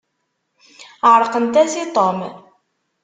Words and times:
Ɛeṛqent-as 1.11 1.73
i 1.83 1.83
Tom. 1.95 2.19